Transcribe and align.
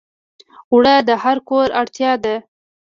اوړه 0.71 0.95
د 1.07 1.09
هر 1.23 1.37
کور 1.49 1.67
اړتیا 1.81 2.11
ده 2.23 2.35